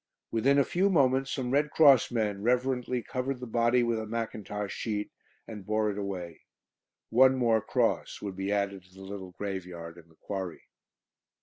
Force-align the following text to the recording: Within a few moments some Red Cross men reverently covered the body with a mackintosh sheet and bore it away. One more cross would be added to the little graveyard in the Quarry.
Within 0.31 0.57
a 0.57 0.63
few 0.63 0.89
moments 0.89 1.31
some 1.31 1.51
Red 1.51 1.69
Cross 1.69 2.09
men 2.09 2.41
reverently 2.41 3.03
covered 3.03 3.39
the 3.39 3.45
body 3.45 3.83
with 3.83 3.99
a 3.99 4.07
mackintosh 4.07 4.73
sheet 4.73 5.11
and 5.47 5.63
bore 5.63 5.91
it 5.91 5.97
away. 5.99 6.41
One 7.11 7.35
more 7.35 7.61
cross 7.61 8.19
would 8.19 8.35
be 8.35 8.51
added 8.51 8.83
to 8.83 8.95
the 8.95 9.03
little 9.03 9.33
graveyard 9.37 9.99
in 9.99 10.09
the 10.09 10.15
Quarry. 10.15 10.63